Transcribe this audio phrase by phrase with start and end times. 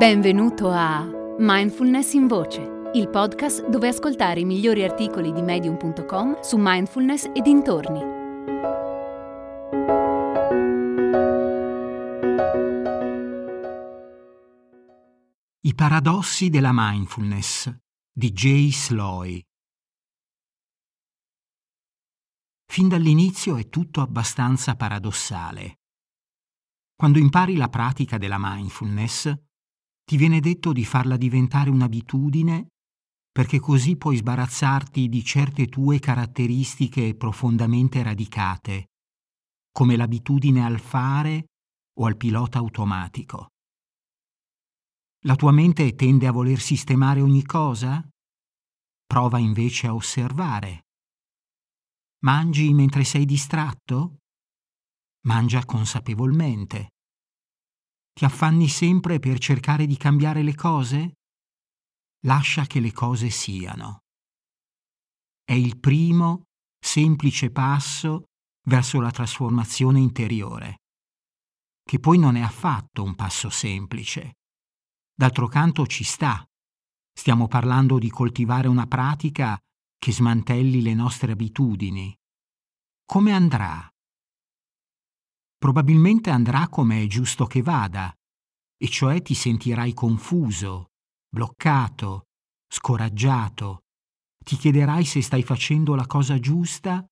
[0.00, 1.06] Benvenuto a
[1.40, 7.42] Mindfulness in Voce, il podcast dove ascoltare i migliori articoli di medium.com su mindfulness e
[7.42, 8.00] dintorni.
[15.60, 17.70] I paradossi della mindfulness
[18.10, 19.44] di Jay Sloy.
[22.64, 25.80] Fin dall'inizio è tutto abbastanza paradossale.
[26.96, 29.48] Quando impari la pratica della mindfulness,
[30.10, 32.66] ti viene detto di farla diventare un'abitudine
[33.30, 38.86] perché così puoi sbarazzarti di certe tue caratteristiche profondamente radicate,
[39.70, 41.44] come l'abitudine al fare
[42.00, 43.50] o al pilota automatico.
[45.26, 48.04] La tua mente tende a voler sistemare ogni cosa?
[49.06, 50.86] Prova invece a osservare.
[52.24, 54.16] Mangi mentre sei distratto?
[55.28, 56.88] Mangia consapevolmente.
[58.20, 61.14] Ti affanni sempre per cercare di cambiare le cose?
[62.26, 64.00] Lascia che le cose siano.
[65.42, 66.42] È il primo,
[66.78, 68.24] semplice passo
[68.66, 70.80] verso la trasformazione interiore,
[71.82, 74.34] che poi non è affatto un passo semplice.
[75.14, 76.46] D'altro canto ci sta.
[77.10, 79.58] Stiamo parlando di coltivare una pratica
[79.96, 82.14] che smantelli le nostre abitudini.
[83.02, 83.90] Come andrà?
[85.60, 88.10] Probabilmente andrà come è giusto che vada,
[88.82, 90.86] e cioè ti sentirai confuso,
[91.28, 92.22] bloccato,
[92.66, 93.80] scoraggiato,
[94.42, 97.04] ti chiederai se stai facendo la cosa giusta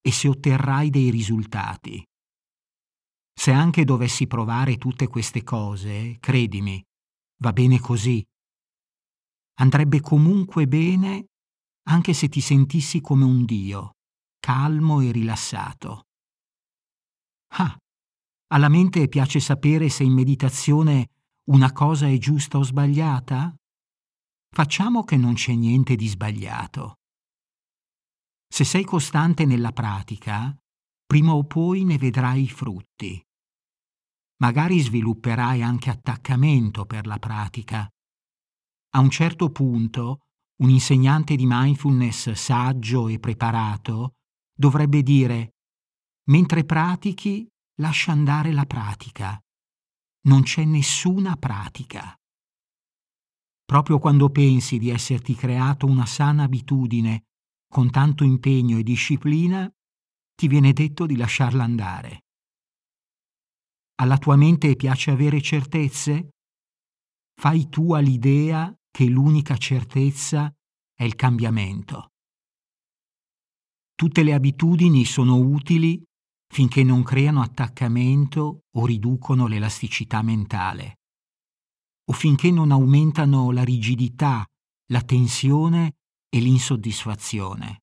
[0.00, 2.00] e se otterrai dei risultati.
[3.34, 6.80] Se anche dovessi provare tutte queste cose, credimi,
[7.42, 8.24] va bene così.
[9.58, 11.26] Andrebbe comunque bene
[11.88, 13.96] anche se ti sentissi come un dio,
[14.38, 16.04] calmo e rilassato.
[17.54, 17.76] Ah,
[18.48, 21.10] alla mente piace sapere se in meditazione
[21.50, 23.54] una cosa è giusta o sbagliata?
[24.50, 26.94] Facciamo che non c'è niente di sbagliato.
[28.48, 30.56] Se sei costante nella pratica,
[31.04, 33.20] prima o poi ne vedrai i frutti.
[34.38, 37.88] Magari svilupperai anche attaccamento per la pratica.
[38.90, 40.20] A un certo punto,
[40.62, 44.14] un insegnante di mindfulness saggio e preparato
[44.54, 45.56] dovrebbe dire,
[46.28, 49.40] mentre pratichi, lascia andare la pratica.
[50.26, 52.14] Non c'è nessuna pratica.
[53.64, 57.24] Proprio quando pensi di esserti creato una sana abitudine
[57.68, 59.70] con tanto impegno e disciplina,
[60.34, 62.24] ti viene detto di lasciarla andare.
[63.96, 66.30] Alla tua mente piace avere certezze?
[67.34, 70.52] Fai tu all'idea che l'unica certezza
[70.94, 72.12] è il cambiamento.
[73.94, 76.02] Tutte le abitudini sono utili
[76.56, 81.00] finché non creano attaccamento o riducono l'elasticità mentale,
[82.08, 84.42] o finché non aumentano la rigidità,
[84.90, 85.96] la tensione
[86.30, 87.82] e l'insoddisfazione.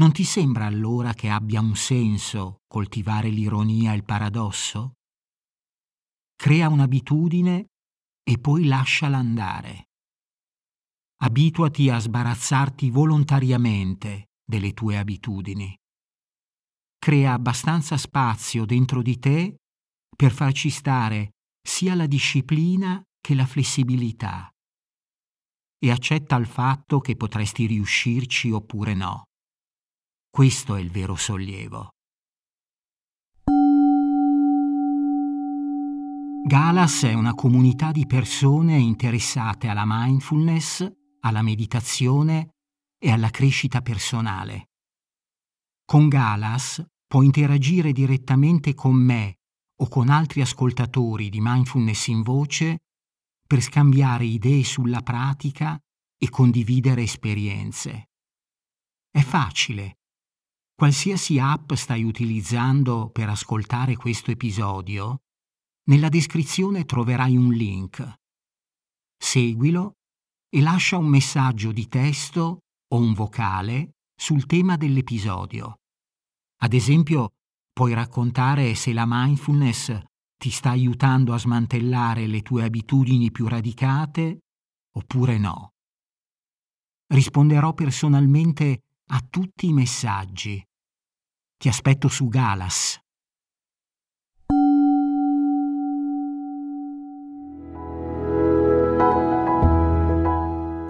[0.00, 4.94] Non ti sembra allora che abbia un senso coltivare l'ironia e il paradosso?
[6.34, 7.68] Crea un'abitudine
[8.28, 9.90] e poi lasciala andare.
[11.22, 15.72] Abituati a sbarazzarti volontariamente delle tue abitudini
[17.04, 19.56] crea abbastanza spazio dentro di te
[20.16, 21.30] per farci stare
[21.60, 24.48] sia la disciplina che la flessibilità
[25.84, 29.24] e accetta il fatto che potresti riuscirci oppure no.
[30.30, 31.88] Questo è il vero sollievo.
[36.46, 40.88] Galas è una comunità di persone interessate alla mindfulness,
[41.22, 42.50] alla meditazione
[42.96, 44.66] e alla crescita personale.
[45.84, 49.40] Con Galas può interagire direttamente con me
[49.82, 52.78] o con altri ascoltatori di mindfulness in voce
[53.46, 55.78] per scambiare idee sulla pratica
[56.16, 58.08] e condividere esperienze.
[59.10, 59.98] È facile.
[60.74, 65.18] Qualsiasi app stai utilizzando per ascoltare questo episodio,
[65.90, 68.20] nella descrizione troverai un link.
[69.22, 69.96] Seguilo
[70.48, 75.76] e lascia un messaggio di testo o un vocale sul tema dell'episodio.
[76.62, 77.32] Ad esempio,
[77.72, 79.98] puoi raccontare se la mindfulness
[80.36, 84.38] ti sta aiutando a smantellare le tue abitudini più radicate
[84.94, 85.72] oppure no.
[87.08, 90.64] Risponderò personalmente a tutti i messaggi.
[91.56, 93.00] Ti aspetto su Galas.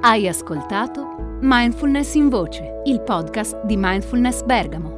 [0.00, 4.97] Hai ascoltato Mindfulness in Voce, il podcast di Mindfulness Bergamo